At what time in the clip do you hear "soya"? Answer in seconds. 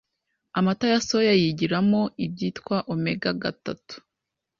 1.07-1.33